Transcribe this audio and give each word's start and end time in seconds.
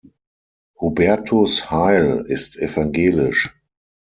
Hubertus 0.81 1.69
Heil 1.69 2.23
ist 2.27 2.57
evangelisch. 2.57 3.55